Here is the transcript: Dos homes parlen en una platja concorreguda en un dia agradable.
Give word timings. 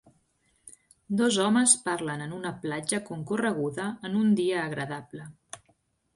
Dos 1.19 1.37
homes 1.43 1.75
parlen 1.89 2.23
en 2.29 2.33
una 2.39 2.53
platja 2.65 3.01
concorreguda 3.11 3.87
en 4.11 4.19
un 4.25 4.35
dia 4.43 4.59
agradable. 4.65 5.31